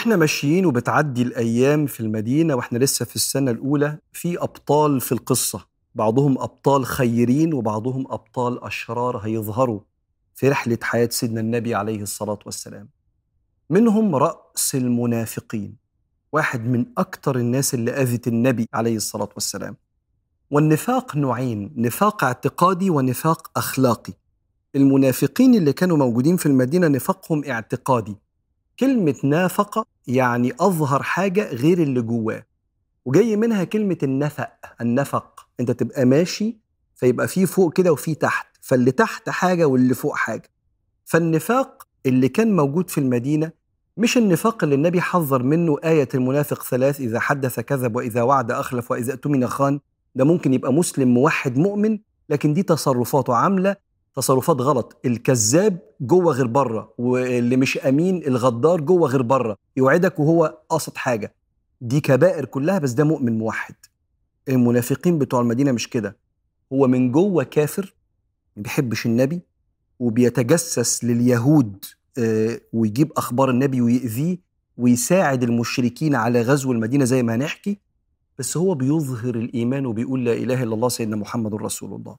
[0.00, 5.66] وإحنا ماشيين وبتعدي الأيام في المدينة وإحنا لسه في السنة الأولى في أبطال في القصة.
[5.94, 9.80] بعضهم أبطال خيرين وبعضهم أبطال أشرار هيظهروا
[10.34, 12.88] في رحلة حياة سيدنا النبي عليه الصلاة والسلام.
[13.70, 15.76] منهم رأس المنافقين
[16.32, 19.76] واحد من أكثر الناس اللي آذت النبي عليه الصلاة والسلام.
[20.50, 24.12] والنفاق نوعين نفاق اعتقادي ونفاق أخلاقي.
[24.76, 28.16] المنافقين اللي كانوا موجودين في المدينة نفاقهم اعتقادي.
[28.80, 32.46] كلمة نافق يعني أظهر حاجة غير اللي جواه.
[33.04, 35.46] وجاي منها كلمة النفق النفق.
[35.60, 36.56] أنت تبقى ماشي
[36.96, 38.46] فيبقى في فوق كده وفي تحت.
[38.60, 40.50] فاللي تحت حاجة واللي فوق حاجة.
[41.04, 43.52] فالنفاق اللي كان موجود في المدينة
[43.96, 48.90] مش النفاق اللي النبي حذر منه آية المنافق ثلاث إذا حدث كذب وإذا وعد أخلف
[48.90, 49.80] وإذا اؤتمن خان
[50.14, 53.76] ده ممكن يبقى مسلم موحد مؤمن لكن دي تصرفاته عاملة
[54.16, 55.00] تصرفات غلط.
[55.04, 59.56] الكذاب جوه غير بره واللي مش أمين الغدار جوه غير بره.
[59.76, 61.34] يوعدك وهو قاصد حاجة.
[61.80, 63.74] دي كبائر كلها بس ده مؤمن موحد.
[64.48, 66.16] المنافقين بتوع المدينة مش كده.
[66.72, 67.94] هو من جوه كافر
[68.56, 69.40] ما بيحبش النبي
[70.00, 71.84] وبيتجسس لليهود
[72.18, 74.38] آه، ويجيب أخبار النبي ويأذيه
[74.76, 77.78] ويساعد المشركين على غزو المدينة زي ما هنحكي
[78.38, 82.16] بس هو بيظهر الإيمان وبيقول لا إله إلا الله سيدنا محمد رسول الله.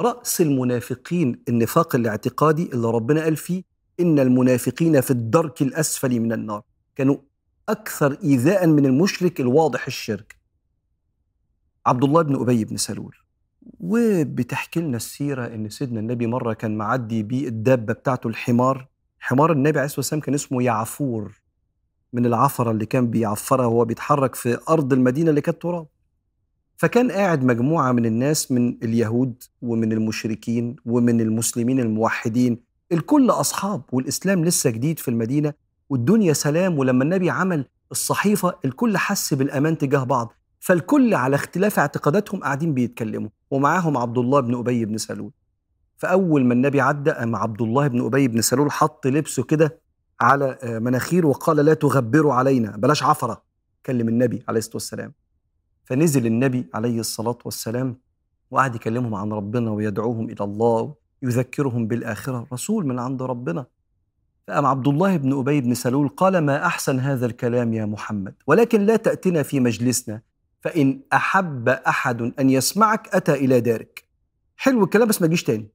[0.00, 3.62] رأس المنافقين النفاق الاعتقادي اللي ربنا قال فيه
[4.00, 6.62] إن المنافقين في الدرك الأسفل من النار.
[6.96, 7.16] كانوا
[7.68, 10.36] أكثر ايذاء من المشرك الواضح الشرك.
[11.86, 13.16] عبد الله بن أبي بن سلول.
[13.80, 18.88] وبتحكي لنا السيرة إن سيدنا النبي مرة كان معدي بيه الدابة بتاعته الحمار.
[19.20, 21.40] حمار النبي عليه الصلاة والسلام كان اسمه يعفور.
[22.12, 25.86] من العفرة اللي كان بيعفرها وهو بيتحرك في أرض المدينة اللي كانت تراب.
[26.76, 32.58] فكان قاعد مجموعة من الناس من اليهود ومن المشركين ومن المسلمين الموحدين
[32.92, 35.52] الكل أصحاب والإسلام لسه جديد في المدينة
[35.90, 42.40] والدنيا سلام ولما النبي عمل الصحيفة الكل حس بالأمان تجاه بعض فالكل على اختلاف اعتقاداتهم
[42.40, 45.32] قاعدين بيتكلموا ومعاهم عبد الله بن أبي بن سلول.
[45.96, 49.80] فأول ما النبي عدى قام عبد الله بن أبي بن سلول حط لبسه كده
[50.20, 53.42] على آه، مناخيره وقال لا تغبروا علينا بلاش عفرة
[53.86, 55.12] كلم النبي عليه الصلاة والسلام.
[55.86, 57.96] فنزل النبي عليه الصلاة والسلام
[58.50, 62.46] وقعد يكلمهم عن ربنا ويدعوهم إلى الله يذكرهم بالآخرة.
[62.52, 63.66] رسول من عند ربنا.
[64.48, 68.86] فقام عبد الله بن أبي بن سلول قال ما أحسن هذا الكلام يا محمد؟ ولكن
[68.86, 70.20] لا تأتنا في مجلسنا
[70.60, 74.04] فإن أحب أحد أن يسمعك أتى إلى دارك.
[74.56, 75.68] حلو الكلام بس ما تجيش تاني.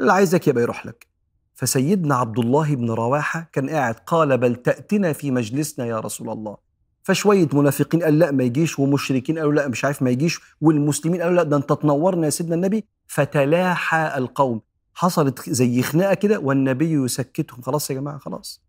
[0.00, 1.06] اللي عايزك يبقى يروح لك.
[1.54, 6.56] فسيدنا عبد الله بن رواحة كان قاعد قال بل تأتنا في مجلسنا يا رسول الله.
[7.02, 11.36] فشوية منافقين قال لا ما يجيش ومشركين قالوا لا مش عارف ما يجيش والمسلمين قالوا
[11.36, 12.84] لا ده انت تنورنا يا سيدنا النبي.
[13.06, 14.60] فتلاحى القوم.
[14.94, 17.60] حصلت زي خناقة كده والنبي يسكتهم.
[17.62, 18.62] خلاص يا جماعة خلاص.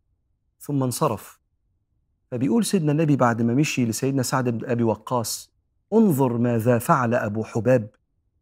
[0.59, 1.39] ثم انصرف.
[2.31, 5.53] فبيقول سيدنا النبي بعد ما مشي لسيدنا سعد بن أبي وقاص
[5.93, 7.89] انظر ماذا فعل أبو حباب.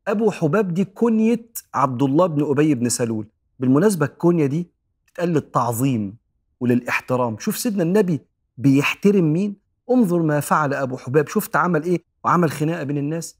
[0.07, 3.27] أبو حباب دي كنية عبد الله بن أبي بن سلول.
[3.59, 4.67] بالمناسبة الكنية دي
[5.07, 6.17] بتتقال للتعظيم
[6.59, 7.37] وللإحترام.
[7.39, 8.19] شوف سيدنا النبي
[8.57, 9.60] بيحترم مين؟
[9.93, 11.27] انظر ما فعل أبو حباب.
[11.27, 13.35] شفت عمل إيه؟ وعمل خناقة بين الناس.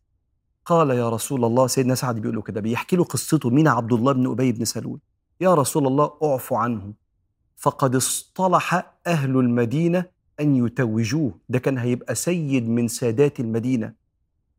[0.66, 4.12] قال يا رسول الله سيدنا سعد بيقول له كده بيحكي له قصته مين عبد الله
[4.12, 5.00] بن أبي بن سلول.
[5.42, 6.94] يا رسول الله اعفو عنه.
[7.58, 10.06] فقد اصطلح أهل المدينة
[10.40, 11.40] أن يتوجوه.
[11.50, 13.94] ده كان هيبقى سيد من سادات المدينة.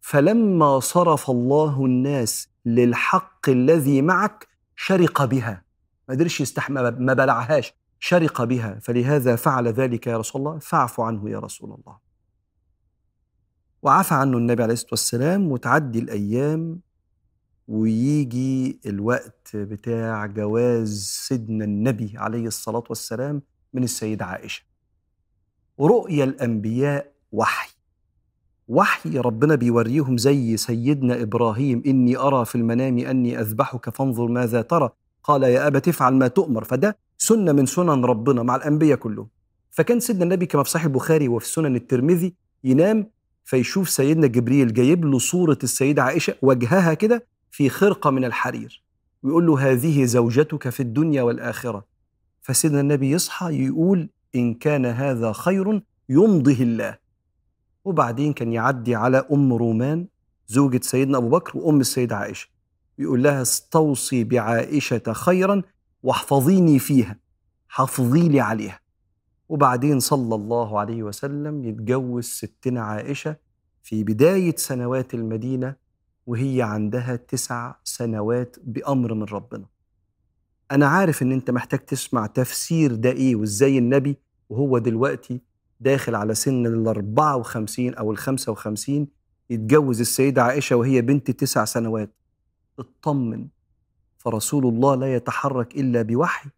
[0.00, 5.62] فلما صرف الله الناس للحق الذي معك شرق بها.
[6.08, 7.75] ما قدرش يستحمل ما بلعهاش.
[8.04, 11.98] شرق بها فلهذا فعل ذلك يا رسول الله فاعف عنه يا رسول الله.
[13.82, 16.80] وعفى عنه النبي عليه الصلاة والسلام وتعدي الأيام
[17.68, 23.42] ويجي الوقت بتاع جواز سيدنا النبي عليه الصلاة والسلام
[23.72, 24.62] من السيدة عائشة.
[25.78, 27.72] ورؤيا الأنبياء وحي.
[28.69, 34.90] وحي ربنا بيوريهم زي سيدنا إبراهيم إني أرى في المنام أني أذبحك فانظر ماذا ترى.
[35.24, 39.28] قال يا ابا تفعل ما تؤمر فده سنة من سنن ربنا مع الأنبياء كلهم.
[39.70, 42.34] فكان سيدنا النبي كما في صحيح البخاري وفي سنن الترمذي
[42.64, 43.10] ينام
[43.44, 48.82] فيشوف سيدنا جبريل جايب له صورة السيدة عائشة وجهها كده في خرقة من الحرير
[49.22, 51.84] ويقول له هذه زوجتك في الدنيا والآخرة.
[52.40, 56.98] فسيدنا النبي يصحى يقول إن كان هذا خير يمضه الله.
[57.84, 60.06] وبعدين كان يعدي على أم رومان
[60.46, 62.48] زوجة سيدنا أبو بكر وأم السيدة عائشة.
[62.99, 65.62] يقول لها استوصي بعائشة خيرا
[66.03, 67.17] واحفظيني فيها
[67.69, 68.81] حافظي لي عليها.
[69.49, 73.37] وبعدين صلى الله عليه وسلم يتجوز ستنا عائشة
[73.83, 75.75] في بداية سنوات المدينة
[76.27, 79.65] وهي عندها تسع سنوات بأمر من ربنا.
[80.71, 84.17] أنا عارف إن أنت محتاج تسمع تفسير ده إيه وإزاي النبي
[84.50, 85.41] وهو دلوقتي
[85.81, 89.06] داخل على سن ال 54 أو ال 55
[89.50, 92.11] يتجوز السيدة عائشة وهي بنت تسع سنوات.
[92.78, 93.48] اطمن
[94.19, 96.50] فرسول الله لا يتحرك إلا بوحي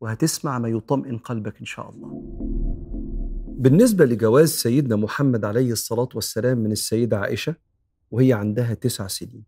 [0.00, 2.22] وهتسمع ما يطمئن قلبك إن شاء الله.
[3.48, 7.54] بالنسبة لجواز سيدنا محمد عليه الصلاة والسلام من السيدة عائشة
[8.10, 9.44] وهي عندها تسع سنين.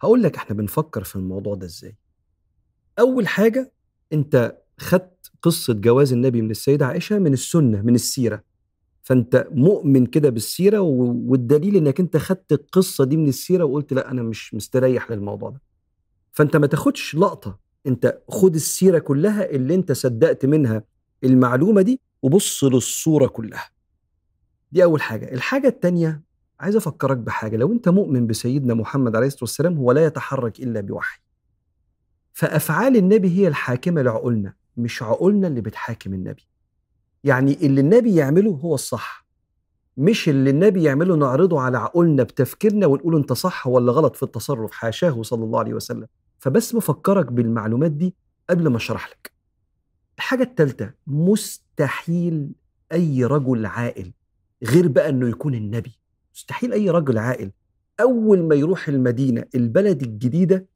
[0.00, 1.96] هقول لك إحنا بنفكر في الموضوع ده إزاي.
[2.98, 3.72] أول حاجة
[4.12, 8.44] أنت خدت قصة جواز النبي من السيدة عائشة من السنة من السيرة.
[9.08, 14.22] فأنت مؤمن كده بالسيرة والدليل إنك أنت خدت القصة دي من السيرة وقلت لا أنا
[14.22, 15.62] مش مستريح للموضوع ده.
[16.32, 20.84] فأنت ما تاخدش لقطة أنت خد السيرة كلها اللي أنت صدقت منها
[21.24, 23.70] المعلومة دي وبص للصورة كلها.
[24.72, 25.32] دي أول حاجة.
[25.34, 26.22] الحاجة التانية
[26.60, 27.56] عايز أفكرك بحاجة.
[27.56, 31.20] لو أنت مؤمن بسيدنا محمد عليه الصلاة والسلام هو لا يتحرك إلا بوحي.
[32.32, 36.48] فأفعال النبي هي الحاكمة لعقولنا مش عقولنا اللي بتحاكم النبي.
[37.24, 39.26] يعني اللي النبي يعمله هو الصح.
[39.96, 44.70] مش اللي النبي يعمله نعرضه على عقولنا بتفكيرنا ونقول انت صح ولا غلط في التصرف
[44.72, 46.06] حاشاه صلى الله عليه وسلم.
[46.38, 48.14] فبس بفكرك بالمعلومات دي
[48.50, 49.32] قبل ما أشرح لك.
[50.18, 52.52] الحاجة الثالثة مستحيل
[52.92, 54.12] أي رجل عاقل
[54.64, 55.98] غير بقى إنه يكون النبي.
[56.34, 57.50] مستحيل أي رجل عاقل
[58.00, 60.66] أول ما يروح المدينة البلد الجديدة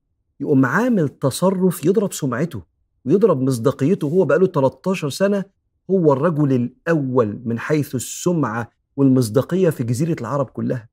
[0.40, 2.62] يقوم عامل تصرف يضرب سمعته
[3.04, 5.44] ويضرب مصداقيته هو بقاله 13 سنة
[5.90, 10.88] هو الرجل الأول من حيث السمعة والمصداقية في جزيرة العرب كلها.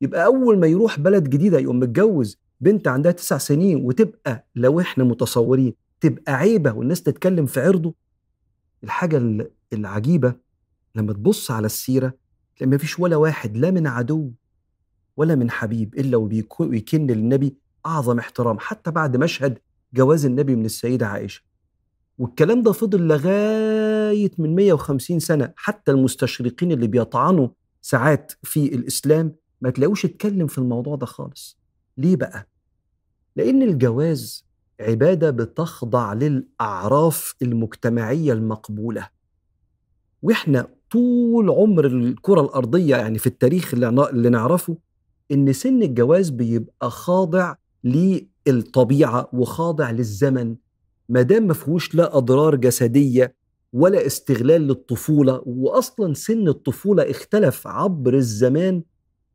[0.00, 5.04] يبقى أول ما يروح بلد جديدة يقوم متجوز بنت عندها تسع سنين وتبقى لو إحنا
[5.04, 7.94] متصورين تبقى عيبة والناس تتكلم في عرضه.
[8.84, 10.34] الحاجة العجيبة
[10.94, 12.14] لما تبص على السيرة
[12.56, 14.30] تلاقي مفيش ولا واحد لا من عدو
[15.16, 16.16] ولا من حبيب إلا
[16.60, 17.56] ويكن للنبي
[17.86, 19.58] أعظم احترام حتى بعد مشهد
[19.94, 21.42] جواز النبي من السيدة عائشة.
[22.24, 25.52] والكلام ده فضل لغاية من 150 سنة.
[25.56, 27.48] حتى المستشرقين اللي بيطعنوا
[27.82, 31.58] ساعات في الإسلام ما تلاقوش اتكلم في الموضوع ده خالص.
[31.98, 32.48] ليه بقى؟
[33.36, 34.46] لأن الجواز
[34.80, 39.08] عبادة بتخضع للأعراف المجتمعية المقبولة.
[40.22, 44.76] وإحنا طول عمر الكرة الأرضية يعني في التاريخ اللي نعرفه
[45.32, 50.56] إن سن الجواز بيبقى خاضع للطبيعة وخاضع للزمن.
[51.10, 53.34] ما دام ما فيهوش لا أضرار جسدية
[53.72, 58.82] ولا استغلال للطفولة واصلا سن الطفولة اختلف عبر الزمان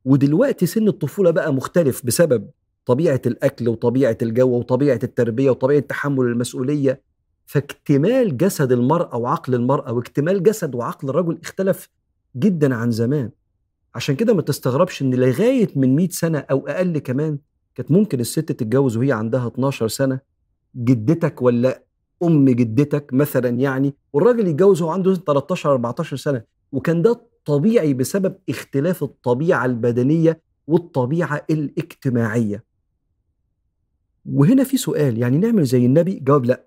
[0.06, 2.50] ودلوقتي سن الطفولة بقى مختلف بسبب
[2.86, 7.01] طبيعة الأكل وطبيعة الجو وطبيعة التربية وطبيعة تحمل المسؤولية.
[7.45, 11.89] فاكتمال جسد المرأة وعقل المرأة واكتمال جسد وعقل الرجل اختلف
[12.36, 13.30] جدا عن زمان.
[13.95, 17.38] عشان كده ما تستغربش إن لغاية من 100 سنة أو أقل كمان
[17.75, 20.35] كانت ممكن الست تتجوز وهي عندها 12 سنة.
[20.75, 21.83] جدتك ولا
[22.24, 28.36] أم جدتك مثلا يعني والراجل يتجوز وهو عنده 13 14 سنة وكان ده طبيعي بسبب
[28.50, 32.63] اختلاف الطبيعة البدنية والطبيعة الاجتماعية.
[34.25, 36.66] وهنا في سؤال يعني نعمل زي النبي؟ جواب لأ.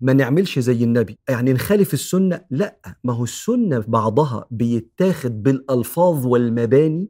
[0.00, 1.18] ما نعملش زي النبي.
[1.28, 2.76] يعني نخالف السنة؟ لأ.
[3.04, 7.08] ما هو السنة بعضها بيتاخد بالألفاظ والمباني.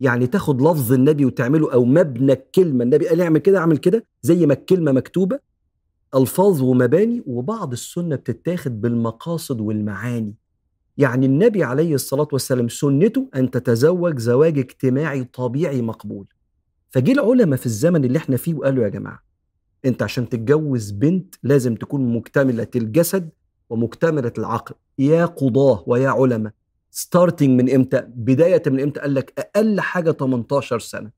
[0.00, 2.84] يعني تاخد لفظ النبي وتعمله أو مبنى الكلمة.
[2.84, 5.51] النبي قال اعمل كده اعمل كده زي ما الكلمة مكتوبة.
[6.14, 10.34] الفاظ ومباني وبعض السنة بتتاخد بالمقاصد والمعاني.
[10.98, 16.26] يعني النبي عليه الصلاة والسلام سنته أن تتزوج زواج اجتماعي طبيعي مقبول.
[16.90, 19.22] فجي العلماء في الزمن اللي إحنا فيه وقالوا يا جماعة
[19.84, 23.30] أنت عشان تتجوز بنت لازم تكون مكتملة الجسد
[23.70, 24.74] ومكتملة العقل.
[24.98, 26.52] يا قضاة ويا علماء
[26.90, 31.10] ستارتنج من إمتى؟ بداية من إمتى؟ قال لك أقل حاجة 18 سنة.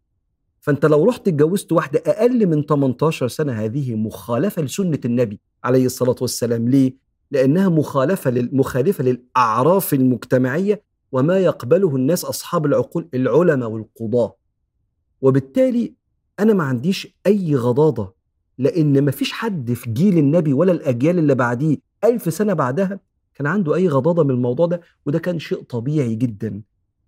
[0.64, 6.16] فانت لو رحت اتجوزت واحدة أقل من 18 سنة هذه مخالفة لسنة النبي عليه الصلاة
[6.20, 6.68] والسلام.
[6.68, 6.96] ليه؟
[7.30, 14.36] لأنها مخالفة مخالفة للأعراف المجتمعية وما يقبله الناس أصحاب العقول العلماء والقضاة.
[15.20, 15.94] وبالتالي
[16.40, 18.14] أنا ما عنديش أي غضاضة
[18.58, 23.00] لأن ما فيش حد في جيل النبي ولا الأجيال اللي بعديه ألف سنة بعدها
[23.34, 26.62] كان عنده أي غضاضة من الموضوع ده وده كان شيء طبيعي جدا.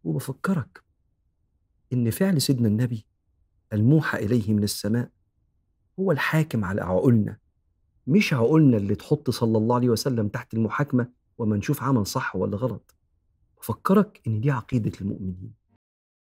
[0.04, 0.82] وبفكرك
[1.92, 3.06] إن فعل سيدنا النبي
[3.72, 5.10] الموحى إليه من السماء
[6.00, 7.38] هو الحاكم على عقولنا.
[8.06, 11.08] مش عقولنا اللي تحط صلى الله عليه وسلم تحت المحاكمة
[11.38, 12.94] وما نشوف عمل صح ولا غلط.
[13.60, 15.65] بفكرك إن دي عقيدة المؤمنين.